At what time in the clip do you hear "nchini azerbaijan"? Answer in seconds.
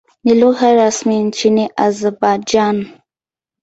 1.23-2.99